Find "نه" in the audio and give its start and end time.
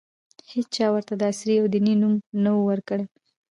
2.43-2.51